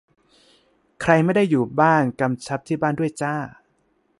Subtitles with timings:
[1.01, 3.35] ใครไม่ได้อยู่บ้าน กำชับที่บ้านด้วยจ้า